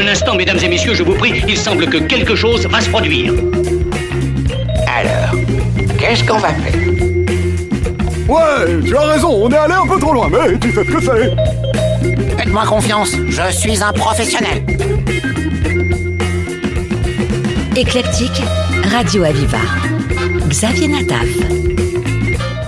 Un 0.00 0.08
instant, 0.08 0.34
mesdames 0.34 0.56
et 0.62 0.68
messieurs, 0.68 0.94
je 0.94 1.02
vous 1.02 1.12
prie, 1.12 1.42
il 1.46 1.58
semble 1.58 1.86
que 1.86 1.98
quelque 1.98 2.34
chose 2.34 2.66
va 2.66 2.80
se 2.80 2.88
produire. 2.88 3.34
Alors, 4.86 5.38
qu'est-ce 5.98 6.24
qu'on 6.24 6.38
va 6.38 6.48
faire? 6.54 6.80
Ouais, 8.26 8.82
tu 8.86 8.96
as 8.96 9.00
raison, 9.00 9.28
on 9.28 9.50
est 9.50 9.56
allé 9.58 9.74
un 9.74 9.86
peu 9.86 10.00
trop 10.00 10.14
loin, 10.14 10.30
mais 10.30 10.58
tu 10.58 10.72
sais 10.72 10.84
ce 10.84 10.90
que 10.90 11.02
c'est. 11.02 12.38
Faites-moi 12.38 12.64
confiance, 12.64 13.10
je 13.28 13.52
suis 13.52 13.82
un 13.82 13.92
professionnel. 13.92 14.64
Éclectique, 17.76 18.42
Radio 18.90 19.24
Aviva. 19.24 19.58
Xavier 20.48 20.88
Nataf. 20.88 21.28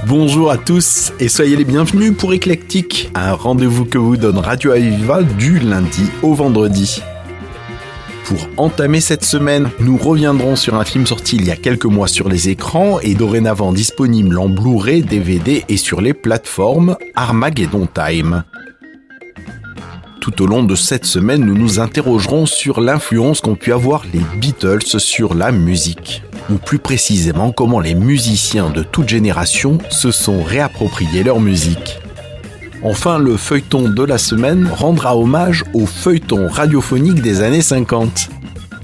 Bonjour 0.07 0.51
à 0.51 0.59
tous 0.59 1.15
et 1.19 1.31
soyez 1.31 1.57
les 1.57 1.65
bienvenus 1.65 2.13
pour 2.15 2.35
Éclectique, 2.35 3.11
un 3.15 3.33
rendez-vous 3.33 3.87
que 3.87 3.97
vous 3.97 4.19
donne 4.19 4.37
Radio 4.37 4.73
Aviva 4.73 5.23
du 5.23 5.61
lundi 5.61 6.05
au 6.23 6.35
vendredi. 6.35 7.03
Pour 8.33 8.49
entamer 8.65 9.03
cette 9.03 9.27
semaine, 9.27 9.69
nous 9.79 9.99
reviendrons 9.99 10.57
sur 10.57 10.77
un 10.77 10.87
film 10.87 11.07
sorti 11.07 11.37
il 11.37 11.45
y 11.45 11.51
a 11.51 11.57
quelques 11.57 11.85
mois 11.85 12.09
sur 12.09 12.31
les 12.31 12.49
écrans 12.49 12.99
et 13.01 13.13
dorénavant 13.13 13.75
disponible 13.75 14.39
en 14.39 14.49
Blu-ray, 14.49 15.03
DVD 15.03 15.67
et 15.69 15.77
sur 15.77 16.01
les 16.01 16.15
plateformes 16.15 16.97
Armageddon 17.15 17.87
Time. 17.93 18.45
Tout 20.23 20.41
au 20.41 20.47
long 20.47 20.63
de 20.63 20.75
cette 20.75 21.05
semaine, 21.05 21.45
nous 21.45 21.59
nous 21.59 21.79
interrogerons 21.79 22.47
sur 22.47 22.81
l'influence 22.81 23.43
qu'ont 23.43 23.55
pu 23.55 23.71
avoir 23.71 24.05
les 24.15 24.23
Beatles 24.39 24.99
sur 24.99 25.35
la 25.35 25.53
musique, 25.53 26.23
ou 26.49 26.55
plus 26.55 26.79
précisément 26.79 27.53
comment 27.53 27.81
les 27.81 27.95
musiciens 27.95 28.71
de 28.71 28.83
toute 28.83 29.11
génération 29.11 29.77
se 29.91 30.11
sont 30.11 30.43
réappropriés 30.43 31.23
leur 31.23 31.39
musique. 31.39 32.02
Enfin, 32.85 33.19
le 33.19 33.37
feuilleton 33.37 33.89
de 33.89 34.03
la 34.03 34.19
semaine 34.19 34.69
rendra 34.69 35.17
hommage 35.17 35.65
au 35.73 35.87
feuilleton 35.87 36.49
radiophonique 36.49 37.23
des 37.23 37.41
années 37.41 37.63
50. 37.63 38.29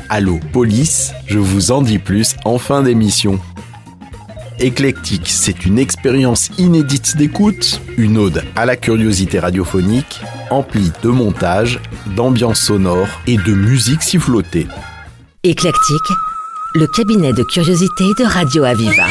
Allô, 0.09 0.39
police, 0.53 1.13
je 1.27 1.39
vous 1.39 1.73
en 1.73 1.83
dis 1.83 1.99
plus 1.99 2.37
en 2.45 2.59
fin 2.59 2.83
d'émission. 2.83 3.41
Éclectique, 4.61 5.29
c'est 5.29 5.67
une 5.67 5.79
expérience 5.79 6.51
inédite 6.59 7.17
d'écoute, 7.17 7.81
une 7.97 8.19
ode 8.19 8.45
à 8.57 8.67
la 8.67 8.77
curiosité 8.77 9.41
radiophonique, 9.41 10.21
emplie 10.51 10.93
de 11.03 11.09
montage, 11.09 11.81
d'ambiance 12.17 12.61
sonore 12.61 13.09
et 13.27 13.37
de 13.37 13.53
musique 13.53 14.03
sifflotée. 14.03 14.67
Éclectique, 15.43 16.09
le 16.75 16.87
cabinet 16.87 17.33
de 17.33 17.43
curiosité 17.43 18.05
de 18.19 18.25
Radio 18.25 18.65
Aviva. 18.65 19.07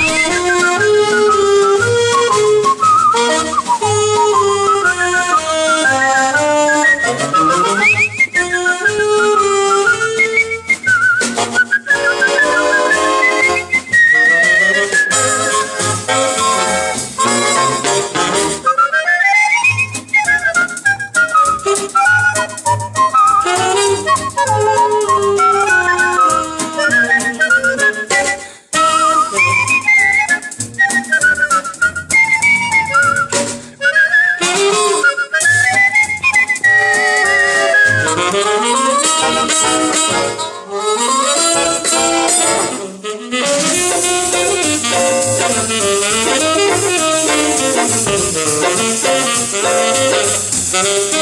Alors, 50.80 51.16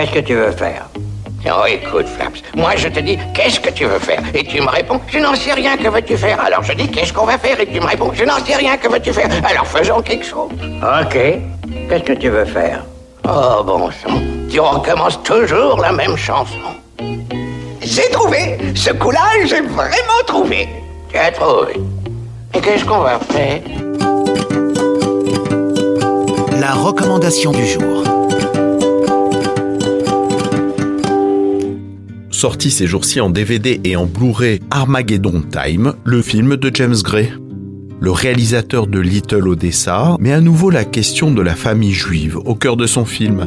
Qu'est-ce 0.00 0.12
que 0.12 0.20
tu 0.20 0.34
veux 0.34 0.52
faire? 0.52 0.88
Oh, 1.44 1.66
écoute, 1.68 2.06
Flaps, 2.06 2.42
moi 2.56 2.70
je 2.74 2.88
te 2.88 3.00
dis, 3.00 3.18
qu'est-ce 3.34 3.60
que 3.60 3.68
tu 3.68 3.84
veux 3.84 3.98
faire? 3.98 4.22
Et 4.32 4.42
tu 4.44 4.58
me 4.62 4.66
réponds, 4.66 4.98
je 5.06 5.18
n'en 5.18 5.34
sais 5.34 5.52
rien, 5.52 5.76
que 5.76 5.88
veux-tu 5.88 6.16
faire? 6.16 6.42
Alors 6.42 6.62
je 6.62 6.72
dis, 6.72 6.88
qu'est-ce 6.88 7.12
qu'on 7.12 7.26
va 7.26 7.36
faire? 7.36 7.60
Et 7.60 7.66
tu 7.66 7.78
me 7.78 7.84
réponds, 7.84 8.10
je 8.14 8.24
n'en 8.24 8.42
sais 8.42 8.56
rien, 8.56 8.78
que 8.78 8.88
veux-tu 8.88 9.12
faire? 9.12 9.28
Alors 9.44 9.66
faisons 9.66 10.00
quelque 10.00 10.24
chose. 10.24 10.48
Ok. 11.02 11.12
Qu'est-ce 11.12 12.02
que 12.02 12.14
tu 12.14 12.30
veux 12.30 12.46
faire? 12.46 12.82
Oh, 13.28 13.62
bon 13.62 13.90
sang, 13.90 14.22
tu 14.50 14.58
recommences 14.58 15.22
toujours 15.22 15.78
la 15.78 15.92
même 15.92 16.16
chanson. 16.16 16.70
J'ai 17.82 18.08
trouvé. 18.10 18.56
Ce 18.74 18.92
coup-là, 18.92 19.20
j'ai 19.44 19.60
vraiment 19.60 20.22
trouvé. 20.26 20.66
Tu 21.10 21.18
as 21.18 21.30
trouvé. 21.30 21.74
Et 22.54 22.60
qu'est-ce 22.62 22.86
qu'on 22.86 23.00
va 23.00 23.18
faire? 23.18 23.60
La 26.58 26.72
recommandation 26.72 27.52
du 27.52 27.66
jour. 27.66 28.19
Sorti 32.40 32.70
ces 32.70 32.86
jours-ci 32.86 33.20
en 33.20 33.28
DVD 33.28 33.82
et 33.84 33.96
en 33.96 34.06
Blu-ray 34.06 34.60
Armageddon 34.70 35.42
Time, 35.42 35.92
le 36.04 36.22
film 36.22 36.56
de 36.56 36.70
James 36.72 36.96
Gray. 37.04 37.30
Le 38.00 38.10
réalisateur 38.10 38.86
de 38.86 38.98
Little 38.98 39.46
Odessa 39.46 40.16
met 40.18 40.32
à 40.32 40.40
nouveau 40.40 40.70
la 40.70 40.86
question 40.86 41.30
de 41.32 41.42
la 41.42 41.54
famille 41.54 41.92
juive 41.92 42.38
au 42.38 42.54
cœur 42.54 42.78
de 42.78 42.86
son 42.86 43.04
film. 43.04 43.46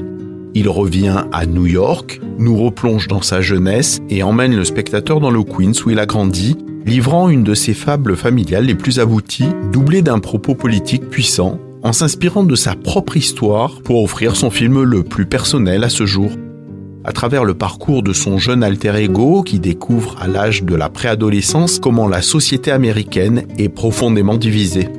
Il 0.53 0.69
revient 0.69 1.23
à 1.31 1.47
New 1.47 1.65
York, 1.65 2.21
nous 2.37 2.55
replonge 2.55 3.07
dans 3.07 3.23
sa 3.23 3.41
jeunesse 3.41 3.99
et 4.11 4.21
emmène 4.21 4.55
le 4.55 4.63
spectateur 4.63 5.19
dans 5.19 5.31
le 5.31 5.41
Queens 5.41 5.83
où 5.83 5.89
il 5.89 5.97
a 5.97 6.05
grandi, 6.05 6.55
livrant 6.85 7.29
une 7.29 7.43
de 7.43 7.55
ses 7.55 7.73
fables 7.73 8.15
familiales 8.15 8.65
les 8.65 8.75
plus 8.75 8.99
abouties, 8.99 9.49
doublée 9.71 10.03
d'un 10.03 10.19
propos 10.19 10.53
politique 10.53 11.09
puissant, 11.09 11.59
en 11.81 11.93
s'inspirant 11.93 12.43
de 12.43 12.55
sa 12.55 12.75
propre 12.75 13.17
histoire 13.17 13.81
pour 13.81 14.03
offrir 14.03 14.35
son 14.35 14.51
film 14.51 14.83
le 14.83 15.01
plus 15.01 15.25
personnel 15.25 15.83
à 15.83 15.89
ce 15.89 16.05
jour 16.05 16.29
à 17.03 17.11
travers 17.11 17.43
le 17.43 17.53
parcours 17.53 18.03
de 18.03 18.13
son 18.13 18.37
jeune 18.37 18.63
alter 18.63 18.95
ego 18.95 19.43
qui 19.43 19.59
découvre 19.59 20.15
à 20.21 20.27
l'âge 20.27 20.63
de 20.63 20.75
la 20.75 20.89
préadolescence 20.89 21.79
comment 21.79 22.07
la 22.07 22.21
société 22.21 22.71
américaine 22.71 23.43
est 23.57 23.69
profondément 23.69 24.37
divisée. 24.37 24.89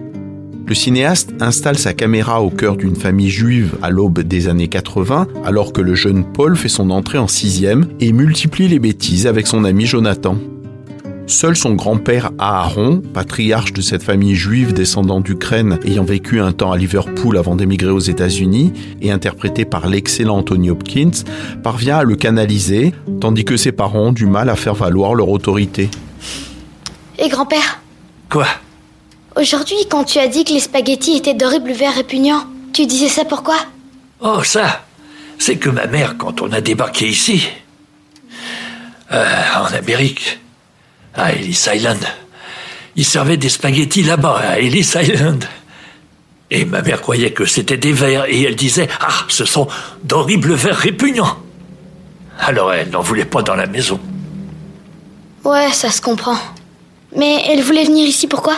Le 0.66 0.74
cinéaste 0.74 1.34
installe 1.40 1.76
sa 1.76 1.92
caméra 1.92 2.40
au 2.40 2.48
cœur 2.48 2.76
d'une 2.76 2.96
famille 2.96 3.28
juive 3.28 3.76
à 3.82 3.90
l'aube 3.90 4.20
des 4.20 4.48
années 4.48 4.68
80, 4.68 5.28
alors 5.44 5.74
que 5.74 5.82
le 5.82 5.94
jeune 5.94 6.24
Paul 6.24 6.56
fait 6.56 6.70
son 6.70 6.88
entrée 6.90 7.18
en 7.18 7.28
sixième 7.28 7.86
et 8.00 8.12
multiplie 8.12 8.68
les 8.68 8.78
bêtises 8.78 9.26
avec 9.26 9.46
son 9.46 9.64
ami 9.64 9.84
Jonathan. 9.84 10.38
Seul 11.26 11.56
son 11.56 11.72
grand-père 11.74 12.32
Aaron, 12.38 13.00
patriarche 13.00 13.72
de 13.72 13.80
cette 13.80 14.02
famille 14.02 14.34
juive 14.34 14.74
descendant 14.74 15.20
d'Ukraine 15.20 15.78
ayant 15.86 16.04
vécu 16.04 16.38
un 16.38 16.52
temps 16.52 16.70
à 16.70 16.76
Liverpool 16.76 17.38
avant 17.38 17.56
d'émigrer 17.56 17.90
aux 17.90 17.98
États-Unis 17.98 18.74
et 19.00 19.10
interprété 19.10 19.64
par 19.64 19.88
l'excellent 19.88 20.36
Anthony 20.36 20.68
Hopkins, 20.68 21.24
parvient 21.62 21.96
à 21.98 22.04
le 22.04 22.16
canaliser, 22.16 22.92
tandis 23.22 23.46
que 23.46 23.56
ses 23.56 23.72
parents 23.72 24.08
ont 24.08 24.12
du 24.12 24.26
mal 24.26 24.50
à 24.50 24.54
faire 24.54 24.74
valoir 24.74 25.14
leur 25.14 25.30
autorité. 25.30 25.88
Et 27.18 27.28
grand-père. 27.28 27.80
Quoi? 28.28 28.46
Aujourd'hui, 29.36 29.78
quand 29.88 30.04
tu 30.04 30.18
as 30.18 30.28
dit 30.28 30.44
que 30.44 30.52
les 30.52 30.60
spaghettis 30.60 31.16
étaient 31.16 31.34
d'horribles 31.34 31.72
vers 31.72 31.94
répugnants, 31.94 32.44
tu 32.74 32.86
disais 32.86 33.08
ça 33.08 33.24
pourquoi 33.24 33.56
Oh, 34.20 34.42
ça 34.42 34.84
C'est 35.38 35.56
que 35.56 35.70
ma 35.70 35.86
mère, 35.86 36.16
quand 36.18 36.42
on 36.42 36.52
a 36.52 36.60
débarqué 36.60 37.08
ici, 37.08 37.48
euh, 39.10 39.24
en 39.56 39.74
Amérique, 39.74 40.38
à 41.14 41.32
Ellis 41.32 41.66
Island, 41.72 42.04
il 42.96 43.04
servait 43.04 43.36
des 43.36 43.48
spaghettis 43.48 44.02
là-bas, 44.02 44.38
à 44.38 44.58
Ellis 44.58 44.92
Island. 44.94 45.44
Et 46.50 46.64
ma 46.64 46.82
mère 46.82 47.00
croyait 47.00 47.32
que 47.32 47.46
c'était 47.46 47.76
des 47.76 47.92
vers, 47.92 48.26
et 48.26 48.42
elle 48.42 48.56
disait 48.56 48.88
Ah, 49.00 49.24
ce 49.28 49.44
sont 49.44 49.66
d'horribles 50.04 50.54
vers 50.54 50.76
répugnants. 50.76 51.38
Alors 52.38 52.72
elle 52.72 52.90
n'en 52.90 53.00
voulait 53.00 53.24
pas 53.24 53.42
dans 53.42 53.54
la 53.54 53.66
maison. 53.66 54.00
Ouais, 55.44 55.72
ça 55.72 55.90
se 55.90 56.00
comprend. 56.00 56.36
Mais 57.16 57.44
elle 57.48 57.62
voulait 57.62 57.84
venir 57.84 58.06
ici 58.06 58.26
pourquoi 58.26 58.56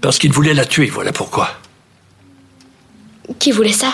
Parce 0.00 0.18
qu'il 0.18 0.32
voulait 0.32 0.54
la 0.54 0.66
tuer, 0.66 0.86
voilà 0.86 1.12
pourquoi. 1.12 1.50
Qui 3.38 3.52
voulait 3.52 3.72
ça? 3.72 3.92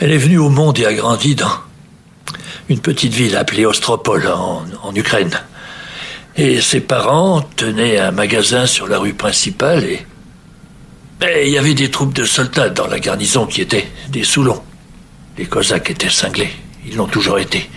Elle 0.00 0.12
est 0.12 0.18
venue 0.18 0.38
au 0.38 0.50
monde 0.50 0.78
et 0.78 0.86
a 0.86 0.92
grandi 0.92 1.34
dans 1.34 1.58
une 2.68 2.80
petite 2.80 3.14
ville 3.14 3.36
appelée 3.36 3.64
Ostropol 3.64 4.26
en, 4.26 4.94
Ukraine. 4.94 5.40
Et 6.36 6.60
ses 6.60 6.80
parents 6.80 7.40
tenaient 7.40 7.98
un 7.98 8.10
magasin 8.10 8.66
sur 8.66 8.88
la 8.88 8.98
rue 8.98 9.14
principale 9.14 9.84
et 9.84 10.06
et 11.22 11.46
il 11.46 11.52
y 11.52 11.58
avait 11.58 11.74
des 11.74 11.90
troupes 11.90 12.12
de 12.12 12.24
soldats 12.24 12.68
dans 12.68 12.86
la 12.86 13.00
garnison 13.00 13.46
qui 13.46 13.62
étaient 13.62 13.88
des 14.10 14.22
Soulons. 14.22 14.62
Les 15.38 15.46
Cosaques 15.46 15.90
étaient 15.90 16.10
cinglés, 16.10 16.52
ils 16.86 16.96
l'ont 16.96 17.06
toujours 17.06 17.38
été. 17.38 17.70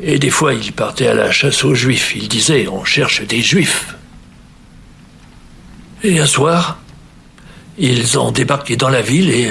Et 0.00 0.20
des 0.20 0.30
fois, 0.30 0.54
ils 0.54 0.72
partaient 0.72 1.08
à 1.08 1.14
la 1.14 1.32
chasse 1.32 1.64
aux 1.64 1.74
Juifs. 1.74 2.14
Ils 2.14 2.28
disaient 2.28 2.68
On 2.68 2.84
cherche 2.84 3.22
des 3.22 3.42
Juifs. 3.42 3.96
Et 6.04 6.20
un 6.20 6.26
soir, 6.26 6.78
ils 7.78 8.16
ont 8.16 8.30
débarqué 8.30 8.76
dans 8.76 8.88
la 8.88 9.02
ville 9.02 9.30
et 9.30 9.50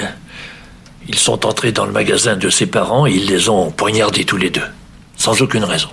ils 1.08 1.18
sont 1.18 1.46
entrés 1.46 1.72
dans 1.72 1.86
le 1.86 1.92
magasin 1.92 2.36
de 2.36 2.50
ses 2.50 2.66
parents 2.66 3.06
et 3.06 3.12
ils 3.12 3.26
les 3.26 3.48
ont 3.48 3.70
poignardés 3.70 4.24
tous 4.24 4.36
les 4.36 4.50
deux, 4.50 4.66
sans 5.16 5.40
aucune 5.40 5.64
raison. 5.64 5.88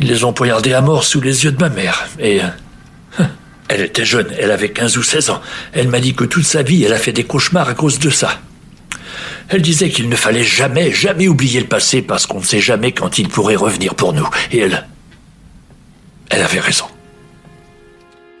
Ils 0.00 0.08
les 0.08 0.24
ont 0.24 0.32
poignardés 0.32 0.72
à 0.72 0.80
mort 0.80 1.04
sous 1.04 1.20
les 1.20 1.44
yeux 1.44 1.52
de 1.52 1.60
ma 1.60 1.68
mère. 1.68 2.08
Et 2.18 2.40
euh, 2.42 3.24
elle 3.68 3.82
était 3.82 4.04
jeune, 4.04 4.28
elle 4.38 4.50
avait 4.50 4.70
15 4.70 4.96
ou 4.96 5.02
16 5.02 5.30
ans. 5.30 5.40
Elle 5.72 5.88
m'a 5.88 6.00
dit 6.00 6.14
que 6.14 6.24
toute 6.24 6.44
sa 6.44 6.62
vie, 6.62 6.82
elle 6.82 6.92
a 6.92 6.98
fait 6.98 7.12
des 7.12 7.24
cauchemars 7.24 7.68
à 7.68 7.74
cause 7.74 7.98
de 7.98 8.10
ça. 8.10 8.40
Elle 9.48 9.62
disait 9.62 9.90
qu'il 9.90 10.08
ne 10.08 10.16
fallait 10.16 10.44
jamais, 10.44 10.90
jamais 10.90 11.28
oublier 11.28 11.60
le 11.60 11.66
passé 11.66 12.02
parce 12.02 12.26
qu'on 12.26 12.40
ne 12.40 12.44
sait 12.44 12.60
jamais 12.60 12.92
quand 12.92 13.18
il 13.18 13.28
pourrait 13.28 13.56
revenir 13.56 13.94
pour 13.94 14.12
nous. 14.12 14.28
Et 14.52 14.58
elle... 14.58 14.86
Elle 16.30 16.42
avait 16.42 16.60
raison. 16.60 16.86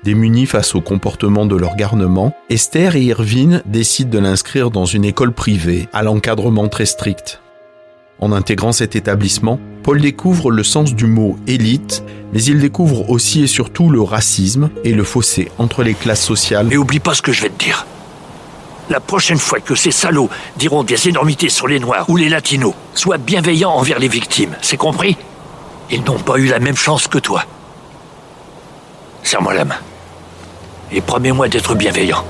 Démunis 0.02 0.46
face 0.46 0.74
au 0.74 0.80
comportement 0.80 1.44
de 1.44 1.56
leur 1.56 1.76
garnement, 1.76 2.34
Esther 2.48 2.96
et 2.96 3.02
Irvine 3.02 3.62
décident 3.66 4.10
de 4.10 4.18
l'inscrire 4.18 4.70
dans 4.70 4.86
une 4.86 5.04
école 5.04 5.32
privée 5.32 5.88
à 5.92 6.02
l'encadrement 6.02 6.68
très 6.68 6.86
strict. 6.86 7.42
En 8.18 8.32
intégrant 8.32 8.72
cet 8.72 8.96
établissement, 8.96 9.60
Paul 9.82 10.00
découvre 10.00 10.50
le 10.50 10.64
sens 10.64 10.94
du 10.94 11.04
mot 11.04 11.36
élite, 11.46 12.02
mais 12.32 12.42
il 12.42 12.60
découvre 12.60 13.10
aussi 13.10 13.42
et 13.42 13.46
surtout 13.46 13.90
le 13.90 14.00
racisme 14.00 14.70
et 14.84 14.94
le 14.94 15.04
fossé 15.04 15.50
entre 15.58 15.82
les 15.82 15.94
classes 15.94 16.24
sociales. 16.24 16.68
Mais 16.70 16.78
oublie 16.78 17.00
pas 17.00 17.12
ce 17.12 17.20
que 17.20 17.32
je 17.32 17.42
vais 17.42 17.50
te 17.50 17.62
dire. 17.62 17.86
La 18.88 19.00
prochaine 19.00 19.38
fois 19.38 19.60
que 19.60 19.74
ces 19.74 19.90
salauds 19.90 20.30
diront 20.56 20.82
des 20.82 21.08
énormités 21.08 21.50
sur 21.50 21.68
les 21.68 21.78
Noirs 21.78 22.08
ou 22.08 22.16
les 22.16 22.30
Latinos, 22.30 22.74
sois 22.94 23.18
bienveillant 23.18 23.72
envers 23.72 23.98
les 23.98 24.08
victimes, 24.08 24.56
c'est 24.62 24.78
compris? 24.78 25.18
Ils 25.90 26.02
n'ont 26.04 26.18
pas 26.18 26.38
eu 26.38 26.46
la 26.46 26.58
même 26.58 26.76
chance 26.76 27.06
que 27.06 27.18
toi. 27.18 27.44
Serre-moi 29.22 29.52
la 29.54 29.66
main. 29.66 29.76
Et 30.92 31.00
promets-moi 31.00 31.48
d'être 31.48 31.74
bienveillant. 31.74 32.24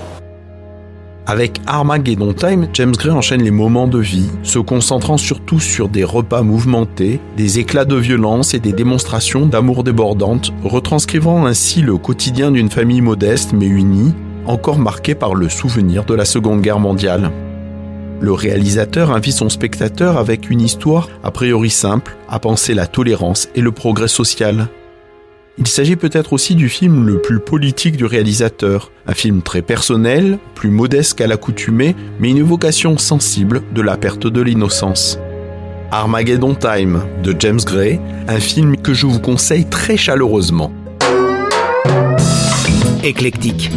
Avec 1.26 1.60
Armageddon 1.66 2.32
Time, 2.32 2.68
James 2.72 2.92
Gray 2.92 3.12
enchaîne 3.12 3.42
les 3.42 3.52
moments 3.52 3.86
de 3.86 3.98
vie, 3.98 4.28
se 4.42 4.58
concentrant 4.58 5.16
surtout 5.16 5.60
sur 5.60 5.88
des 5.88 6.02
repas 6.02 6.42
mouvementés, 6.42 7.20
des 7.36 7.58
éclats 7.60 7.84
de 7.84 7.94
violence 7.94 8.52
et 8.52 8.58
des 8.58 8.72
démonstrations 8.72 9.46
d'amour 9.46 9.84
débordantes, 9.84 10.52
retranscrivant 10.64 11.46
ainsi 11.46 11.82
le 11.82 11.98
quotidien 11.98 12.50
d'une 12.50 12.70
famille 12.70 13.00
modeste 13.00 13.52
mais 13.52 13.66
unie, 13.66 14.12
encore 14.46 14.78
marquée 14.78 15.14
par 15.14 15.34
le 15.34 15.48
souvenir 15.48 16.04
de 16.04 16.14
la 16.14 16.24
Seconde 16.24 16.62
Guerre 16.62 16.80
mondiale. 16.80 17.30
Le 18.20 18.32
réalisateur 18.32 19.12
invite 19.12 19.36
son 19.36 19.48
spectateur 19.48 20.18
avec 20.18 20.50
une 20.50 20.60
histoire 20.60 21.08
a 21.22 21.30
priori 21.30 21.70
simple 21.70 22.16
à 22.28 22.38
penser 22.38 22.74
la 22.74 22.86
tolérance 22.86 23.48
et 23.54 23.60
le 23.60 23.72
progrès 23.72 24.08
social. 24.08 24.68
Il 25.58 25.66
s'agit 25.66 25.96
peut-être 25.96 26.32
aussi 26.32 26.54
du 26.54 26.68
film 26.68 27.06
le 27.06 27.20
plus 27.20 27.40
politique 27.40 27.96
du 27.96 28.04
réalisateur, 28.04 28.92
un 29.06 29.14
film 29.14 29.42
très 29.42 29.62
personnel, 29.62 30.38
plus 30.54 30.70
modeste 30.70 31.18
qu'à 31.18 31.26
l'accoutumée, 31.26 31.94
mais 32.18 32.30
une 32.30 32.42
vocation 32.42 32.96
sensible 32.96 33.62
de 33.74 33.82
la 33.82 33.96
perte 33.96 34.26
de 34.26 34.40
l'innocence. 34.40 35.18
Armageddon 35.90 36.54
Time 36.54 37.02
de 37.22 37.34
James 37.38 37.60
Gray, 37.64 38.00
un 38.28 38.40
film 38.40 38.76
que 38.76 38.94
je 38.94 39.06
vous 39.06 39.20
conseille 39.20 39.66
très 39.66 39.96
chaleureusement. 39.96 40.72
Éclectique. 43.02 43.70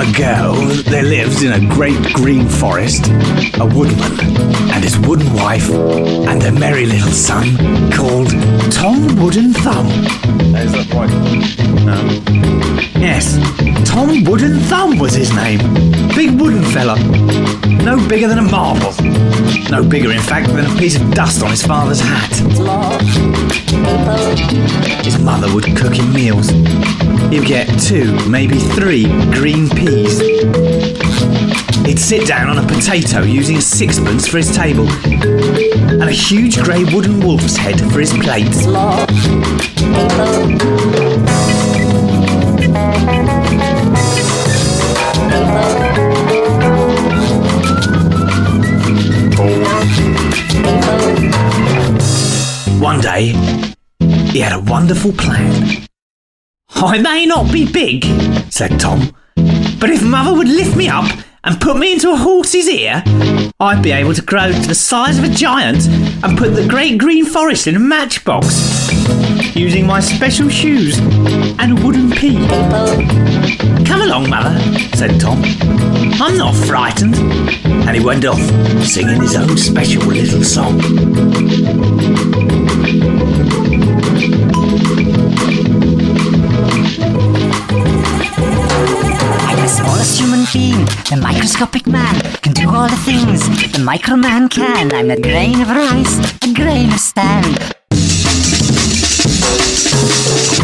Long, 0.00 0.12
long 0.12 0.14
ago, 0.14 0.64
there 0.90 1.02
lived 1.02 1.42
in 1.42 1.52
a 1.52 1.74
great 1.74 2.00
green 2.14 2.48
forest 2.48 3.08
a 3.60 3.66
woodman 3.66 4.36
and 4.72 4.82
his 4.82 4.98
wooden 4.98 5.30
wife 5.34 5.68
and 5.70 6.42
a 6.42 6.52
merry 6.52 6.86
little 6.86 7.10
son 7.10 7.54
called 7.92 8.30
Tom 8.72 9.14
Wooden 9.22 9.52
Thumb. 9.52 9.88
Is 10.56 10.72
that 10.72 10.90
right? 10.94 11.10
No. 11.84 12.00
Yes, 12.98 13.36
Tom 13.86 14.24
Wooden 14.24 14.60
Thumb 14.60 14.98
was 14.98 15.12
his 15.12 15.34
name. 15.34 15.58
Big 16.14 16.40
wooden 16.40 16.64
fella. 16.64 16.98
No 17.84 17.96
bigger 18.08 18.28
than 18.28 18.38
a 18.38 18.42
marble. 18.42 18.94
No 19.70 19.86
bigger, 19.86 20.12
in 20.12 20.20
fact, 20.20 20.48
than 20.48 20.64
a 20.64 20.78
piece 20.78 20.98
of 20.98 21.10
dust 21.12 21.42
on 21.42 21.50
his 21.50 21.62
father's 21.62 22.00
hat. 22.00 22.30
His 25.04 25.18
mother 25.18 25.52
would 25.54 25.64
cook 25.76 25.94
him 25.94 26.12
meals. 26.12 26.50
He'd 27.30 27.46
get 27.46 27.66
two, 27.80 28.16
maybe 28.28 28.58
three 28.58 29.04
green 29.32 29.68
peas. 29.68 30.20
He'd 31.86 31.98
sit 31.98 32.26
down 32.26 32.48
on 32.48 32.64
a 32.64 32.66
potato 32.66 33.22
using 33.22 33.60
sixpence 33.60 34.26
for 34.28 34.36
his 34.36 34.54
table 34.54 34.88
and 34.88 36.02
a 36.02 36.12
huge 36.12 36.60
grey 36.62 36.84
wooden 36.84 37.20
wolf's 37.20 37.56
head 37.56 37.80
for 37.92 38.00
his 38.00 38.12
plate. 38.12 38.46
One 53.00 53.16
day, 53.16 53.28
he 54.30 54.40
had 54.40 54.52
a 54.52 54.60
wonderful 54.60 55.12
plan. 55.12 55.86
I 56.68 56.98
may 56.98 57.24
not 57.24 57.50
be 57.50 57.64
big, 57.64 58.04
said 58.52 58.78
Tom, 58.78 59.16
but 59.80 59.88
if 59.88 60.02
Mother 60.04 60.34
would 60.34 60.48
lift 60.48 60.76
me 60.76 60.90
up 60.90 61.10
and 61.42 61.58
put 61.58 61.78
me 61.78 61.94
into 61.94 62.12
a 62.12 62.16
horse's 62.16 62.68
ear, 62.68 63.02
I'd 63.58 63.82
be 63.82 63.92
able 63.92 64.12
to 64.12 64.20
grow 64.20 64.52
to 64.52 64.68
the 64.68 64.74
size 64.74 65.16
of 65.18 65.24
a 65.24 65.30
giant 65.30 65.86
and 66.22 66.36
put 66.36 66.54
the 66.54 66.68
great 66.68 66.98
green 66.98 67.24
forest 67.24 67.66
in 67.66 67.74
a 67.74 67.78
matchbox 67.78 68.90
using 69.56 69.86
my 69.86 70.00
special 70.00 70.50
shoes 70.50 70.98
and 70.98 71.78
a 71.78 71.82
wooden 71.82 72.10
pea. 72.10 72.36
Come 73.86 74.02
along, 74.02 74.28
Mother, 74.28 74.60
said 74.94 75.18
Tom. 75.18 75.40
I'm 76.20 76.36
not 76.36 76.54
frightened. 76.54 77.14
And 77.16 77.96
he 77.96 78.04
went 78.04 78.26
off, 78.26 78.40
singing 78.84 79.22
his 79.22 79.36
own 79.36 79.56
special 79.56 80.02
little 80.02 80.44
song. 80.44 80.78
The 91.10 91.16
microscopic 91.16 91.86
man, 91.88 92.20
can 92.40 92.52
do 92.52 92.70
all 92.70 92.88
the 92.88 92.96
things 92.98 93.42
the 93.72 93.82
micro 93.82 94.14
man 94.14 94.48
can. 94.48 94.94
I'm 94.94 95.10
a 95.10 95.20
grain 95.20 95.60
of 95.60 95.68
rice, 95.68 96.18
a 96.44 96.54
grain 96.54 96.92
of 96.92 97.00
sand. 97.00 97.58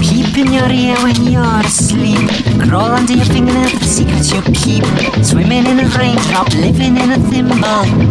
Peep 0.00 0.38
in 0.38 0.52
your 0.52 0.70
ear 0.70 0.96
when 1.02 1.26
you're 1.26 1.60
asleep. 1.66 2.30
Crawl 2.68 2.92
under 2.92 3.14
your 3.14 3.24
fingernail 3.26 3.68
for 3.70 3.78
the 3.80 3.86
secrets 3.86 4.32
you 4.32 4.40
keep. 4.54 4.84
Swimming 5.24 5.66
in 5.66 5.80
a 5.80 5.88
raindrop, 5.98 6.48
living 6.54 6.96
in 6.96 7.10
a 7.10 7.18
thimble. 7.28 8.06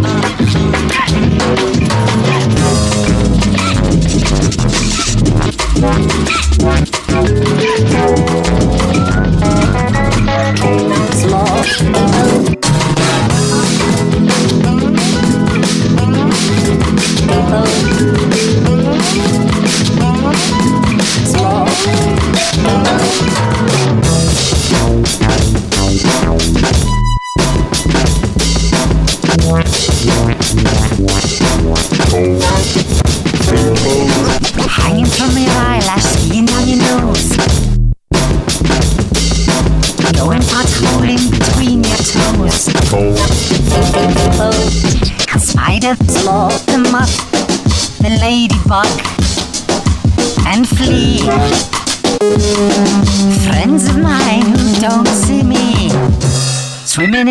People. 11.63 11.95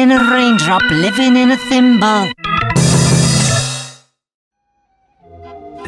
In 0.04 0.10
a 0.10 0.18
raindrop, 0.18 0.82
living 0.90 1.34
in 1.34 1.50
a 1.50 1.56
thimble. 1.56 2.30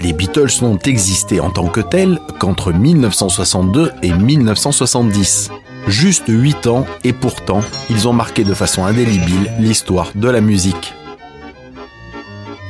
Les 0.00 0.14
Beatles 0.14 0.62
n'ont 0.62 0.78
existé 0.78 1.38
en 1.40 1.50
tant 1.50 1.68
que 1.68 1.82
tels 1.82 2.18
qu'entre 2.38 2.72
1962 2.72 3.92
et 4.02 4.12
1970. 4.12 5.50
Juste 5.86 6.24
8 6.28 6.66
ans 6.66 6.86
et 7.04 7.12
pourtant, 7.12 7.60
ils 7.90 8.08
ont 8.08 8.14
marqué 8.14 8.44
de 8.44 8.54
façon 8.54 8.86
indélébile 8.86 9.52
l'histoire 9.58 10.12
de 10.14 10.30
la 10.30 10.40
musique. 10.40 10.94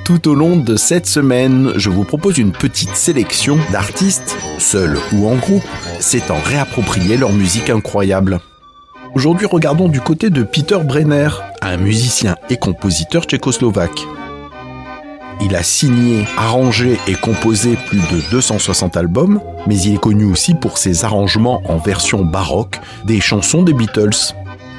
Tout 0.05 0.29
au 0.29 0.35
long 0.35 0.57
de 0.57 0.75
cette 0.75 1.07
semaine, 1.07 1.73
je 1.77 1.91
vous 1.91 2.05
propose 2.05 2.39
une 2.39 2.53
petite 2.53 2.97
sélection 2.97 3.57
d'artistes, 3.71 4.37
seuls 4.59 4.99
ou 5.13 5.29
en 5.29 5.37
groupe, 5.37 5.67
s'étant 6.01 6.41
réapproprié 6.45 7.17
leur 7.17 7.33
musique 7.33 7.71
incroyable. 7.71 8.41
Aujourd'hui, 9.17 9.47
regardons 9.47 9.89
du 9.89 10.03
côté 10.03 10.29
de 10.29 10.43
Peter 10.43 10.77
Brenner, 10.85 11.31
un 11.63 11.79
musicien 11.79 12.37
et 12.51 12.59
compositeur 12.59 13.25
tchécoslovaque. 13.25 14.07
Il 15.41 15.57
a 15.57 15.63
signé, 15.63 16.27
arrangé 16.37 16.99
et 17.09 17.15
composé 17.15 17.79
plus 17.87 17.97
de 17.97 18.31
260 18.31 18.95
albums, 18.99 19.41
mais 19.67 19.79
il 19.81 19.95
est 19.95 19.99
connu 19.99 20.31
aussi 20.31 20.53
pour 20.53 20.77
ses 20.77 21.07
arrangements 21.07 21.63
en 21.65 21.79
version 21.79 22.27
baroque 22.27 22.79
des 23.07 23.23
chansons 23.23 23.63
des 23.63 23.73
Beatles. 23.73 24.35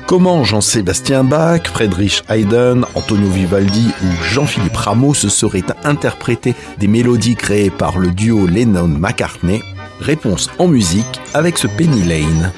Comment 0.05 0.43
Jean-Sébastien 0.43 1.23
Bach, 1.23 1.61
Friedrich 1.63 2.21
Haydn, 2.29 2.85
Antonio 2.93 3.29
Vivaldi 3.29 3.87
ou 4.03 4.23
Jean-Philippe 4.23 4.77
Rameau 4.77 5.15
se 5.15 5.29
seraient 5.29 5.65
interprétés 5.83 6.53
des 6.77 6.87
mélodies 6.87 7.35
créées 7.35 7.71
par 7.71 7.97
le 7.97 8.11
duo 8.11 8.45
Lennon-McCartney? 8.45 9.63
Réponse 9.99 10.51
en 10.59 10.67
musique 10.67 11.21
avec 11.33 11.57
ce 11.57 11.65
Penny 11.65 12.03
Lane. 12.03 12.51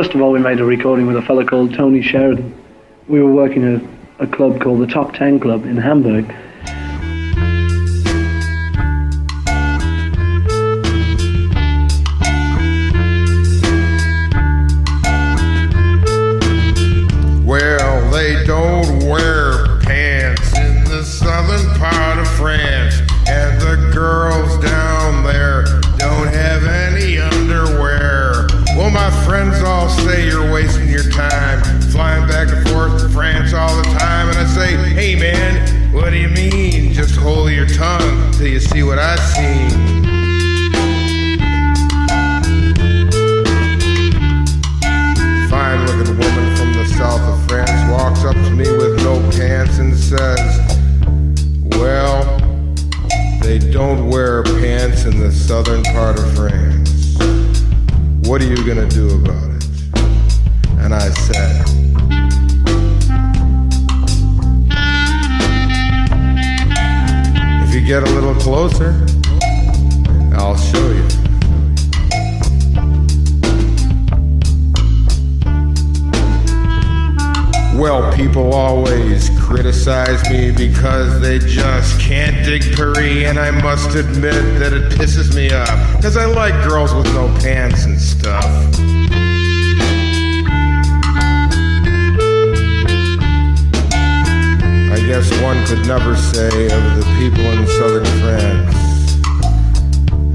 First 0.00 0.14
of 0.14 0.22
all, 0.22 0.32
we 0.32 0.38
made 0.38 0.60
a 0.60 0.64
recording 0.64 1.06
with 1.06 1.16
a 1.16 1.20
fellow 1.20 1.44
called 1.44 1.74
Tony 1.74 2.00
Sheridan. 2.00 2.54
We 3.06 3.20
were 3.20 3.30
working 3.30 3.64
at 3.74 3.82
a 4.18 4.26
club 4.26 4.58
called 4.58 4.80
the 4.80 4.86
Top 4.86 5.12
Ten 5.12 5.38
Club 5.38 5.66
in 5.66 5.76
Hamburg. 5.76 6.26
Well, 17.44 18.10
they 18.10 18.42
don't 18.46 19.06
wear 19.06 19.80
pants 19.80 20.56
in 20.56 20.84
the 20.84 21.04
southern 21.04 21.78
part 21.78 22.18
of 22.18 22.26
France, 22.36 23.02
and 23.28 23.60
the 23.60 23.90
girls 23.92 24.64
down 24.64 24.89
To 48.30 48.50
me 48.50 48.70
with 48.70 49.02
no 49.02 49.18
pants 49.32 49.78
and 49.78 49.92
says, 49.92 50.60
Well, 51.76 52.38
they 53.42 53.58
don't 53.58 54.08
wear 54.08 54.44
pants 54.44 55.04
in 55.04 55.18
the 55.18 55.32
southern 55.32 55.82
part 55.82 56.16
of 56.16 56.32
France. 56.36 57.18
What 58.28 58.40
are 58.40 58.46
you 58.46 58.64
gonna 58.64 58.88
do 58.88 59.16
about 59.16 59.50
it? 59.50 59.64
And 60.78 60.94
I 60.94 61.10
said, 61.10 61.66
If 67.66 67.74
you 67.74 67.84
get 67.84 68.04
a 68.04 68.12
little 68.12 68.36
closer, 68.36 69.04
I'll 70.36 70.56
show 70.56 70.92
you. 70.92 71.29
People 78.20 78.52
always 78.52 79.30
criticize 79.40 80.22
me 80.30 80.52
because 80.52 81.22
they 81.22 81.38
just 81.38 81.98
can't 81.98 82.44
dig 82.44 82.60
Paris, 82.76 83.24
and 83.24 83.38
I 83.38 83.50
must 83.50 83.94
admit 83.94 84.34
that 84.58 84.74
it 84.74 84.92
pisses 84.92 85.34
me 85.34 85.50
off. 85.50 85.96
Because 85.96 86.18
I 86.18 86.26
like 86.26 86.52
girls 86.68 86.92
with 86.92 87.06
no 87.14 87.28
pants 87.40 87.86
and 87.86 87.98
stuff. 87.98 88.44
I 94.92 95.00
guess 95.06 95.30
one 95.40 95.64
could 95.64 95.86
never 95.86 96.14
say 96.14 96.64
of 96.66 96.96
the 96.98 97.06
people 97.18 97.44
in 97.44 97.66
southern 97.68 98.04
France 98.20 98.74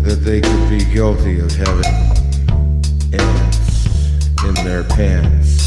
that 0.02 0.22
they 0.24 0.42
could 0.42 0.70
be 0.72 0.84
guilty 0.92 1.40
of 1.40 1.52
having 1.52 1.86
ants 3.14 4.44
in 4.44 4.56
their 4.66 4.84
pants. 4.84 5.65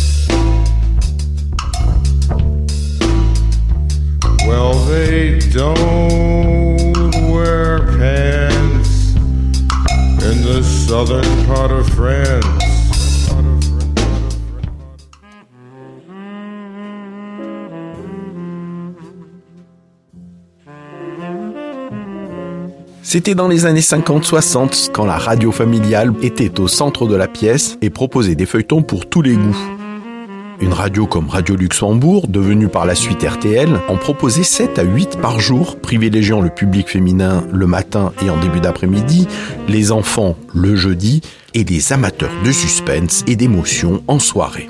Well, 4.48 4.72
they 4.86 5.38
don't 5.52 7.04
wear 7.30 7.80
pants 7.98 9.14
in 10.24 10.36
the 10.42 10.62
southern 10.62 11.46
part 11.46 11.70
of 11.70 11.86
France. 11.90 12.44
C'était 23.02 23.34
dans 23.34 23.48
les 23.48 23.64
années 23.66 23.80
50-60 23.80 24.90
quand 24.92 25.04
la 25.04 25.16
radio 25.16 25.52
familiale 25.52 26.12
était 26.22 26.58
au 26.60 26.68
centre 26.68 27.06
de 27.06 27.16
la 27.16 27.26
pièce 27.26 27.78
et 27.80 27.90
proposait 27.90 28.34
des 28.34 28.44
feuilletons 28.46 28.82
pour 28.82 29.08
tous 29.08 29.22
les 29.22 29.34
goûts. 29.34 29.77
Une 30.60 30.72
radio 30.72 31.06
comme 31.06 31.28
Radio 31.28 31.54
Luxembourg, 31.54 32.26
devenue 32.26 32.66
par 32.66 32.84
la 32.84 32.96
suite 32.96 33.22
RTL, 33.22 33.80
en 33.88 33.96
proposait 33.96 34.42
7 34.42 34.80
à 34.80 34.82
8 34.82 35.20
par 35.20 35.38
jour, 35.38 35.78
privilégiant 35.78 36.40
le 36.40 36.50
public 36.50 36.88
féminin 36.88 37.44
le 37.52 37.68
matin 37.68 38.12
et 38.24 38.28
en 38.28 38.40
début 38.40 38.58
d'après-midi, 38.58 39.28
les 39.68 39.92
enfants 39.92 40.36
le 40.52 40.74
jeudi 40.74 41.20
et 41.54 41.62
les 41.62 41.92
amateurs 41.92 42.32
de 42.44 42.50
suspense 42.50 43.22
et 43.28 43.36
d'émotion 43.36 44.02
en 44.08 44.18
soirée. 44.18 44.68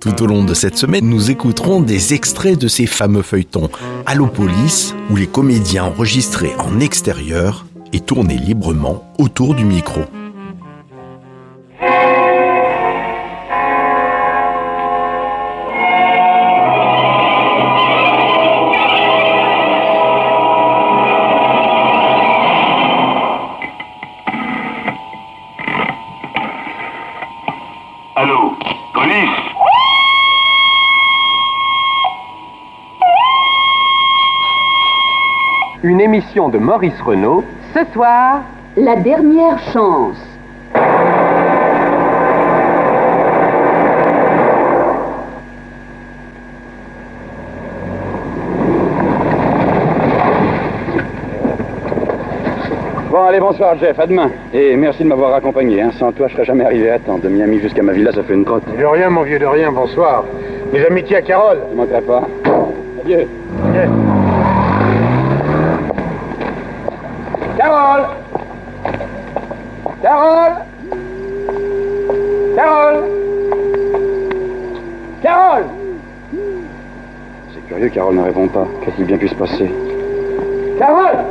Tout 0.00 0.22
au 0.22 0.26
long 0.26 0.42
de 0.42 0.54
cette 0.54 0.78
semaine, 0.78 1.06
nous 1.06 1.30
écouterons 1.30 1.82
des 1.82 2.14
extraits 2.14 2.58
de 2.58 2.66
ces 2.66 2.86
fameux 2.86 3.22
feuilletons 3.22 3.68
Allopolis, 4.06 4.94
où 5.10 5.16
les 5.16 5.26
comédiens 5.26 5.84
enregistraient 5.84 6.56
en 6.58 6.80
extérieur 6.80 7.66
et 7.92 8.00
tournaient 8.00 8.36
librement 8.36 9.12
autour 9.18 9.54
du 9.54 9.66
micro. 9.66 10.00
Émission 36.42 36.48
de 36.48 36.58
Maurice 36.58 37.00
Renault. 37.02 37.44
Ce 37.74 37.84
soir, 37.92 38.42
la 38.76 38.96
dernière 38.96 39.58
chance. 39.72 40.16
Bon, 53.10 53.24
allez, 53.28 53.40
bonsoir, 53.40 53.76
Jeff. 53.78 53.98
À 53.98 54.06
demain. 54.06 54.30
Et 54.52 54.76
merci 54.76 55.02
de 55.02 55.08
m'avoir 55.08 55.34
accompagné. 55.34 55.80
Hein. 55.82 55.90
Sans 55.98 56.12
toi, 56.12 56.28
je 56.28 56.34
serais 56.34 56.44
jamais 56.44 56.64
arrivé 56.64 56.90
à 56.90 56.98
temps. 56.98 57.18
De 57.18 57.28
Miami 57.28 57.60
jusqu'à 57.60 57.82
ma 57.82 57.92
villa, 57.92 58.10
ça 58.12 58.22
fait 58.22 58.34
une 58.34 58.44
trotte. 58.44 58.64
De 58.76 58.84
rien, 58.84 59.10
mon 59.10 59.22
vieux, 59.22 59.38
de 59.38 59.46
rien. 59.46 59.70
Bonsoir. 59.70 60.24
Mes 60.72 60.84
amitiés 60.84 61.16
à 61.16 61.22
Carole. 61.22 61.58
Je 61.70 61.76
manquerai 61.76 62.00
pas. 62.00 62.22
Adieu. 63.04 63.28
Adieu. 63.68 64.11
Carole 77.90 78.16
ne 78.16 78.22
répond 78.22 78.48
pas. 78.48 78.66
Qu'a-t-il 78.84 79.06
bien 79.06 79.18
pu 79.18 79.28
se 79.28 79.34
passer 79.34 79.70
Carole 80.78 81.24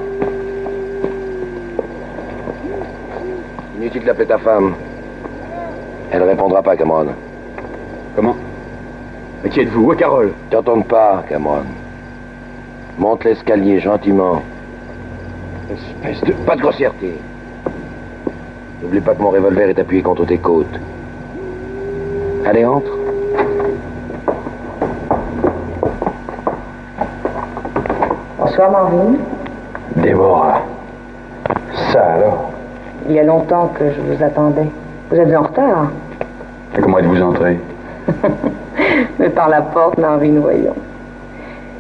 Inutile 3.78 4.04
d'appeler 4.04 4.28
ta 4.28 4.38
femme. 4.38 4.74
Elle 6.12 6.24
répondra 6.24 6.62
pas, 6.62 6.76
Cameron. 6.76 7.08
Comment 8.16 8.36
Mais 9.44 9.50
qui 9.50 9.62
êtes-vous 9.62 9.86
Où 9.86 9.94
est 9.94 9.98
Carole 9.98 10.34
T'entends 10.50 10.82
pas, 10.82 11.24
Cameron. 11.28 11.64
Monte 12.98 13.24
l'escalier 13.24 13.80
gentiment. 13.80 14.42
Espèce 15.72 16.22
de... 16.24 16.34
Pas 16.46 16.56
de 16.56 16.62
grossièreté. 16.62 17.14
N'oublie 18.82 19.02
pas 19.02 19.16
que 19.16 19.22
mon 19.22 19.30
revolver 19.30 19.70
est 19.70 19.80
appuyé 19.80 20.02
contre 20.02 20.26
tes 20.26 20.38
côtes. 20.38 20.80
Allez, 22.46 22.66
entre. 22.66 23.01
Bonsoir 28.52 28.72
Marvin. 28.72 29.14
Déborah. 29.96 30.60
Ça 31.94 32.04
alors 32.16 32.52
Il 33.08 33.16
y 33.16 33.20
a 33.20 33.24
longtemps 33.24 33.72
que 33.74 33.86
je 33.90 34.02
vous 34.02 34.22
attendais. 34.22 34.68
Vous 35.10 35.16
êtes 35.16 35.34
en 35.34 35.44
retard. 35.44 35.90
Et 36.78 36.82
comment 36.82 37.00
êtes-vous 37.00 37.22
entré 37.22 37.58
Mais 39.20 39.30
par 39.30 39.48
la 39.48 39.62
porte, 39.62 39.98
Marvin, 40.00 40.42
voyons. 40.42 40.76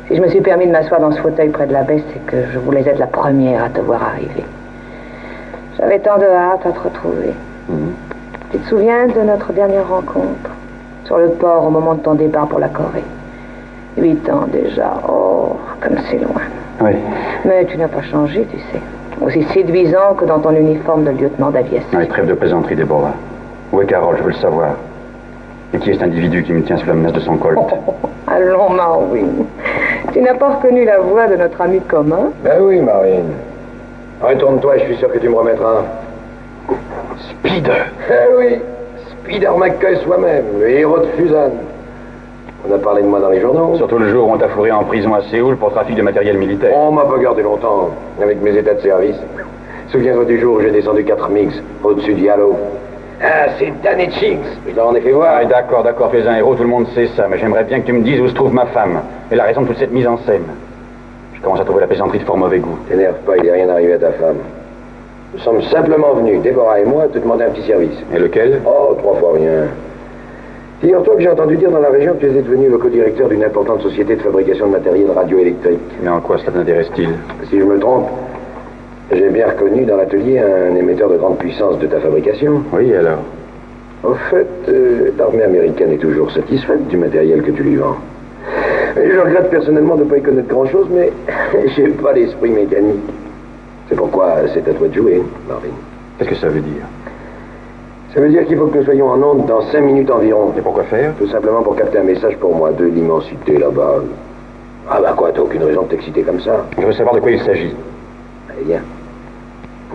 Si 0.07 0.15
je 0.15 0.21
me 0.21 0.29
suis 0.29 0.39
permis 0.39 0.65
de 0.65 0.71
m'asseoir 0.71 1.01
dans 1.01 1.12
ce 1.12 1.19
fauteuil 1.19 1.49
près 1.49 1.67
de 1.67 1.73
la 1.73 1.84
baie, 1.84 2.01
c'est 2.13 2.25
que 2.25 2.38
je 2.53 2.57
voulais 2.57 2.88
être 2.88 2.99
la 2.99 3.07
première 3.07 3.65
à 3.65 3.69
te 3.69 3.81
voir 3.81 4.01
arriver. 4.01 4.45
J'avais 5.77 5.99
tant 5.99 6.19
de 6.19 6.25
hâte 6.25 6.65
à 6.65 6.71
te 6.71 6.79
retrouver. 6.79 7.34
Tu 8.51 8.60
te 8.60 8.69
souviens 8.69 9.07
de 9.07 9.19
notre 9.23 9.51
dernière 9.51 9.89
rencontre 9.89 10.51
Sur 11.03 11.17
le 11.17 11.31
port 11.31 11.65
au 11.65 11.69
moment 11.69 11.95
de 11.95 11.99
ton 11.99 12.13
départ 12.13 12.47
pour 12.47 12.60
la 12.60 12.69
Corée? 12.69 13.03
Huit 13.97 14.29
ans 14.29 14.47
déjà. 14.49 15.01
Oh, 15.10 15.57
comme 15.81 15.97
c'est 16.10 16.19
loin. 16.19 16.43
Oui. 16.82 16.91
Mais 17.46 17.65
tu 17.65 17.78
n'as 17.78 17.88
pas 17.88 18.02
changé, 18.02 18.46
tu 18.52 18.58
sais. 18.58 18.82
Aussi 19.22 19.44
séduisant 19.54 20.15
que 20.17 20.26
dans 20.26 20.39
ton 20.39 20.52
uniforme 20.56 21.04
de 21.04 21.12
lieutenant 21.12 21.52
d'aviation. 21.52 21.88
Oui, 21.98 22.08
trêve 22.08 22.28
de 22.28 22.34
plaisanterie, 22.34 22.76
Déborah. 22.76 23.13
Où 23.72 23.82
est 23.82 23.86
Carole 23.86 24.17
Je 24.17 24.24
veux 24.24 24.30
le 24.32 24.36
savoir. 24.36 24.72
Et 25.74 25.78
qui 25.78 25.91
est 25.91 25.94
cet 25.94 26.04
individu 26.04 26.44
qui 26.44 26.54
me 26.54 26.63
tient 26.63 26.78
sous 26.78 26.88
la 26.88 26.94
menace 26.94 27.13
de 27.13 27.20
son 27.20 27.38
colt 27.38 27.58
Allons, 28.28 28.70
Marvin. 28.72 29.28
Tu 30.12 30.22
n'as 30.22 30.34
pas 30.34 30.56
reconnu 30.56 30.84
la 30.86 31.00
voix 31.00 31.28
de 31.28 31.36
notre 31.36 31.62
ami 31.62 31.80
commun 31.82 32.32
Ben 32.44 32.62
oui, 32.62 32.80
Marine. 32.82 33.32
Retourne-toi, 34.22 34.78
je 34.80 34.84
suis 34.86 34.96
sûr 34.98 35.12
que 35.12 35.20
tu 35.20 35.30
me 35.30 35.36
remettras. 35.36 35.84
Spider 37.30 37.84
Eh 38.10 38.36
oui, 38.38 38.60
Spider 39.24 39.50
McCoy 39.58 39.98
soi-même, 40.04 40.46
le 40.60 40.70
héros 40.70 41.00
de 41.00 41.06
Fusan. 41.17 41.52
On 42.69 42.74
a 42.74 42.78
parlé 42.78 43.02
de 43.02 43.08
moi 43.08 43.19
dans 43.19 43.30
les 43.30 43.41
journaux. 43.41 43.76
Surtout 43.76 43.97
le 43.97 44.10
jour 44.10 44.28
où 44.28 44.34
on 44.34 44.38
t'a 44.38 44.50
fourré 44.50 44.71
en 44.71 44.84
prison 44.84 45.13
à 45.13 45.21
Séoul 45.24 45.58
pour 45.58 45.71
trafic 45.71 45.95
de 45.95 46.02
matériel 46.02 46.38
militaire. 46.38 46.71
On 46.76 46.91
m'a 46.91 47.06
pas 47.06 47.17
gardé 47.17 47.41
longtemps, 47.41 47.89
avec 48.21 48.41
mes 48.41 48.56
états 48.56 48.76
de 48.76 48.82
service. 48.82 49.17
Souviens-toi 49.88 50.26
du 50.26 50.39
jour 50.39 50.58
où 50.58 50.62
j'ai 50.62 50.71
descendu 50.71 51.04
4 51.04 51.30
mix 51.30 51.56
au-dessus 51.84 52.13
de 52.13 52.19
Yalo. 52.19 52.56
Ah, 53.24 53.47
c'est 53.58 53.74
Danny 53.84 54.10
Chinks. 54.12 54.45
Je 54.69 54.76
leur 54.76 54.88
en 54.88 54.95
ai 54.95 55.02
fait 55.02 55.12
voir. 55.12 55.34
Ah, 55.39 55.45
d'accord, 55.45 55.84
d'accord, 55.84 56.12
tu 56.12 56.17
es 56.17 56.28
un 56.28 56.36
héros, 56.36 56.56
tout 56.56 56.63
le 56.63 56.69
monde 56.69 56.88
sait 56.95 57.08
ça, 57.15 57.28
mais 57.30 57.38
j'aimerais 57.38 57.63
bien 57.63 57.80
que 57.82 57.86
tu 57.86 57.93
me 57.93 58.02
dises 58.02 58.21
où 58.21 58.28
se 58.28 58.34
trouve 58.34 58.54
ma 58.54 58.65
femme 58.67 59.02
et 59.32 59.36
la 59.36 59.43
raison 59.43 59.62
de 59.62 59.67
toute 59.67 59.78
cette 59.78 59.91
mise 59.91 60.08
en 60.08 60.17
scène. 60.17 60.45
Je 61.34 61.41
commence 61.41 61.60
à 61.60 61.65
trouver 61.65 61.82
la 61.82 61.88
plaisanterie 61.88 62.19
de 62.19 62.24
fort 62.24 62.38
mauvais 62.38 62.60
goût. 62.60 62.78
T'énerve 62.88 63.15
pas, 63.26 63.38
il 63.38 63.43
n'est 63.43 63.52
rien 63.52 63.69
arrivé 63.69 63.93
à 63.93 63.97
ta 63.97 64.12
femme. 64.12 64.38
Nous 65.34 65.39
sommes 65.39 65.62
simplement 65.63 66.13
venus, 66.13 66.41
Déborah 66.41 66.80
et 66.80 66.86
moi, 66.86 67.08
te 67.08 67.17
demander 67.17 67.45
un 67.45 67.50
petit 67.50 67.63
service. 67.63 67.97
Et 68.13 68.19
lequel? 68.19 68.62
Oh, 68.65 68.95
trois 69.00 69.15
fois 69.15 69.34
rien. 69.36 69.67
Figure-toi 70.82 71.15
que 71.15 71.22
j'ai 71.22 71.30
entendu 71.30 71.58
dire 71.58 71.70
dans 71.70 71.80
la 71.80 71.91
région 71.91 72.13
que 72.15 72.22
tu 72.22 72.26
étais 72.26 72.41
devenu 72.41 72.67
le 72.67 72.80
co-directeur 72.80 73.30
d'une 73.30 73.44
importante 73.44 73.82
société 73.82 74.15
de 74.15 74.22
fabrication 74.22 74.65
de 74.65 74.72
matériel 74.72 75.12
radioélectrique. 75.12 75.80
Mais 76.02 76.10
en 76.10 76.20
quoi 76.22 76.39
cela 76.39 76.54
t'intéresse-t-il 76.54 77.10
Si 77.50 77.60
je 77.60 77.63
me 77.63 77.78
trompe, 77.78 78.08
j'ai 79.12 79.30
bien 79.30 79.48
reconnu 79.48 79.86
dans 79.86 79.98
l'atelier 79.98 80.39
un 80.39 80.76
émetteur 80.76 81.10
de 81.10 81.17
grande 81.17 81.38
puissance 81.38 81.78
de 81.78 81.86
ta 81.86 82.00
fabrication. 82.00 82.63
Oui, 82.74 82.96
alors 82.96 83.20
Au 84.04 84.15
fait, 84.32 84.48
euh, 84.70 85.12
l'armée 85.20 85.44
américaine 85.44 85.91
est 85.91 85.98
toujours 85.98 86.32
satisfaite 86.32 86.88
du 86.88 86.98
matériel 86.98 87.44
que 87.44 87.52
tu 87.52 87.62
lui 87.62 87.76
vends. 87.76 87.98
Je 88.96 89.20
regrette 89.20 89.52
personnellement 89.52 89.98
de 89.98 90.04
ne 90.04 90.10
pas 90.10 90.17
y 90.17 90.22
connaître 90.24 90.48
grand-chose, 90.48 90.88
mais 90.91 91.12
j'ai 91.76 91.89
pas 91.89 92.13
l'esprit 92.13 92.50
mécanique. 92.50 93.04
C'est 93.88 93.96
pourquoi 93.96 94.34
c'est 94.52 94.67
à 94.67 94.74
toi 94.74 94.88
de 94.88 94.94
jouer, 94.96 95.22
Marvin. 95.48 95.67
Qu'est-ce 96.17 96.30
que 96.30 96.36
ça 96.38 96.48
veut 96.48 96.62
dire 96.62 96.86
Ça 98.13 98.19
veut 98.19 98.30
dire 98.30 98.45
qu'il 98.45 98.58
faut 98.58 98.67
que 98.67 98.78
nous 98.78 98.84
soyons 98.84 99.10
en 99.10 99.21
onde 99.24 99.45
dans 99.45 99.62
cinq 99.71 99.82
minutes 99.82 100.12
environ. 100.12 100.54
Et 100.58 100.62
pourquoi 100.62 100.84
faire 100.84 101.13
Tout 101.17 101.28
simplement 101.28 101.62
pour 101.62 101.78
capter 101.78 102.00
un 102.00 102.04
message 102.04 102.36
pour 102.38 102.54
moi 102.54 102.71
de 102.71 102.86
l'immensité 102.86 103.58
là-bas. 103.58 104.02
Ah 104.89 105.00
bah 105.02 105.13
quoi, 105.15 105.32
t'as 105.32 105.41
aucune 105.41 105.63
raison 105.63 105.84
de 105.84 105.88
t'exciter 105.88 106.21
comme 106.21 106.41
ça 106.41 106.65
Je 106.78 106.86
veux 106.86 106.91
savoir 106.91 107.15
de 107.15 107.21
quoi 107.21 107.32
il 107.32 107.41
s'agit. 107.41 107.74
Allez, 108.50 108.63
viens. 108.65 108.82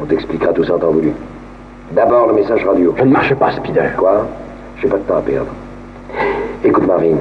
On 0.00 0.06
t'expliquera 0.06 0.52
tout 0.54 0.64
ça 0.64 0.76
en 0.76 0.78
temps 0.78 0.92
voulu. 0.92 1.12
D'abord, 1.92 2.26
le 2.28 2.34
message 2.34 2.64
radio. 2.64 2.94
Je 2.96 3.04
ne 3.04 3.12
marche 3.12 3.34
pas, 3.34 3.52
Spider. 3.52 3.90
Quoi 3.98 4.26
J'ai 4.80 4.88
pas 4.88 4.96
de 4.96 5.02
temps 5.02 5.18
à 5.18 5.20
perdre. 5.22 5.50
Écoute, 6.64 6.86
Marine, 6.86 7.18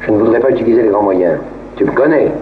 je 0.00 0.10
ne 0.10 0.18
voudrais 0.18 0.40
pas 0.40 0.50
utiliser 0.50 0.82
les 0.82 0.88
grands 0.88 1.02
moyens. 1.02 1.38
Tu 1.76 1.84
me 1.84 1.92
connais. 1.92 2.32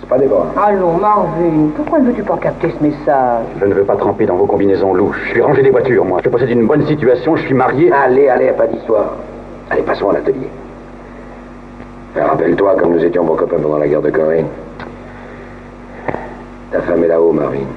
C'est 0.00 0.08
pas 0.08 0.18
Déborah. 0.18 0.48
Allons, 0.62 0.98
Marvin, 0.98 1.70
pourquoi 1.74 2.00
ne 2.00 2.06
veux-tu 2.06 2.22
pas 2.22 2.36
capter 2.36 2.70
ce 2.78 2.82
message 2.82 3.44
Je 3.60 3.64
ne 3.64 3.74
veux 3.74 3.84
pas 3.84 3.96
tremper 3.96 4.26
dans 4.26 4.36
vos 4.36 4.46
combinaisons 4.46 4.92
louches. 4.94 5.20
Je 5.24 5.30
suis 5.30 5.40
rangé 5.42 5.62
des 5.62 5.70
voitures, 5.70 6.04
moi. 6.04 6.20
Je 6.22 6.28
possède 6.28 6.50
une 6.50 6.66
bonne 6.66 6.86
situation, 6.86 7.36
je 7.36 7.42
suis 7.42 7.54
marié. 7.54 7.90
Allez, 7.92 8.28
allez, 8.28 8.52
pas 8.52 8.66
d'histoire. 8.66 9.14
Allez, 9.70 9.82
passons 9.82 10.10
à 10.10 10.14
l'atelier. 10.14 10.48
Et 12.16 12.20
Rappelle-toi, 12.20 12.76
comme 12.76 12.92
nous 12.92 13.04
étions 13.04 13.24
bons 13.24 13.36
copains 13.36 13.58
pendant 13.60 13.78
la 13.78 13.88
guerre 13.88 14.02
de 14.02 14.10
Corée. 14.10 14.44
Ta 16.72 16.80
femme 16.82 17.04
est 17.04 17.08
là-haut, 17.08 17.32
Marine. 17.32 17.68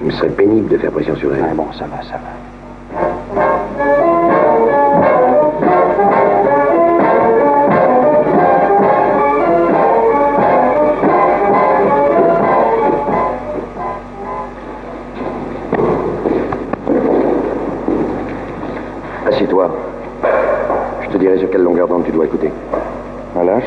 Il 0.00 0.06
me 0.06 0.12
serait 0.12 0.28
pénible 0.28 0.68
de 0.68 0.78
faire 0.78 0.90
pression 0.92 1.16
sur 1.16 1.34
elle. 1.34 1.44
Ah 1.44 1.54
bon, 1.54 1.66
ça 1.72 1.84
va, 1.86 2.02
ça 2.02 2.14
va. 2.14 2.47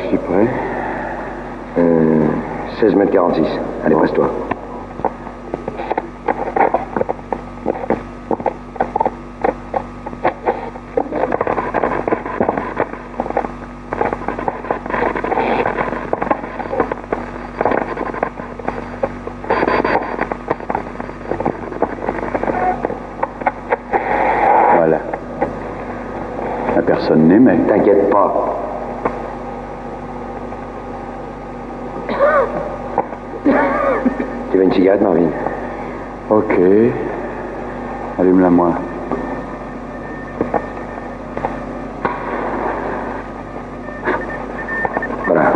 Suis 0.08 0.18
prêt. 0.18 0.48
Euh, 1.78 2.26
16 2.80 2.96
mètres 2.96 3.12
46. 3.12 3.46
Allez, 3.86 3.96
presse-toi. 3.96 4.30
Voilà. 24.76 25.00
La 26.76 26.82
personne 26.82 27.28
n'aimait. 27.28 27.58
T'inquiète 27.68 28.10
pas. 28.10 28.58
tu 34.52 34.58
veux 34.58 34.64
une 34.64 34.72
cigarette, 34.74 35.02
Marvin 35.02 35.30
Ok. 36.30 36.54
Allume-la 38.20 38.50
moi. 38.50 38.74
Voilà. 45.26 45.54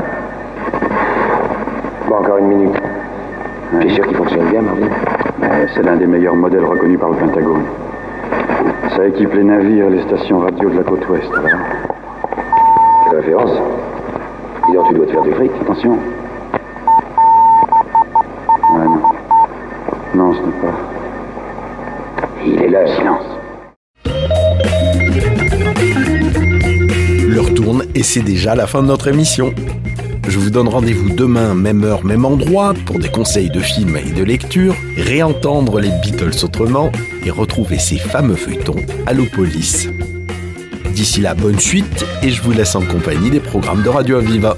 Bon, 2.08 2.16
encore 2.16 2.38
une 2.38 2.48
minute. 2.48 2.82
Tu 3.82 3.88
es 3.88 3.90
sûr 3.90 4.08
qu'il 4.08 4.16
fonctionne 4.16 4.46
bien, 4.50 4.62
Marvin 4.62 4.88
Euh, 5.44 5.68
C'est 5.74 5.84
l'un 5.84 5.96
des 5.98 6.08
reconnus 6.68 7.00
par 7.00 7.10
le 7.10 7.18
Pentagone. 7.18 7.64
Ça 8.96 9.08
équipe 9.08 9.34
les 9.34 9.44
navires 9.44 9.88
et 9.88 9.90
les 9.90 10.04
stations 10.04 10.40
radio 10.40 10.70
de 10.70 10.78
la 10.78 10.84
côte 10.84 11.08
ouest, 11.10 11.30
alors. 11.34 11.60
Quelle 13.06 13.20
référence 13.20 13.52
Dis 14.68 14.74
donc, 14.74 14.88
tu 14.88 14.94
dois 14.96 15.06
te 15.06 15.12
faire 15.12 15.22
du 15.22 15.32
fric. 15.34 15.52
Attention. 15.62 15.92
Ouais, 18.74 18.86
non. 18.86 19.02
Non, 20.16 20.34
ce 20.34 20.40
n'est 20.40 20.62
pas. 20.62 20.74
Il 22.46 22.62
est 22.62 22.70
là, 22.70 22.88
silence. 22.96 23.26
L'heure 27.28 27.54
tourne 27.54 27.84
et 27.94 28.04
c'est 28.04 28.22
déjà 28.22 28.56
la 28.56 28.66
fin 28.66 28.82
de 28.82 28.88
notre 28.88 29.08
émission. 29.08 29.54
Je 30.28 30.40
vous 30.40 30.50
donne 30.50 30.68
rendez-vous 30.68 31.10
demain, 31.10 31.54
même 31.54 31.84
heure, 31.84 32.04
même 32.04 32.26
endroit, 32.26 32.74
pour 32.86 33.00
des 33.00 33.10
conseils 33.10 33.50
de 33.50 33.60
films 33.60 33.98
et 33.98 34.12
de 34.12 34.24
lecture, 34.24 34.76
réentendre 34.98 35.80
les 35.80 35.92
Beatles 36.02 36.44
autrement 36.44 36.92
et 37.24 37.30
retrouver 37.30 37.78
ces 37.78 37.98
fameux 37.98 38.36
feuilletons 38.36 38.76
Allopolis. 39.06 39.88
D'ici 40.94 41.22
là, 41.22 41.36
bonne 41.36 41.60
suite 41.60 42.06
et 42.24 42.30
je 42.30 42.42
vous 42.42 42.52
laisse 42.54 42.76
en 42.76 42.82
compagnie 42.82 43.30
des 43.30 43.40
programmes 43.40 43.84
de 43.84 43.90
Radio 43.90 44.18
Aviva. 44.18 44.58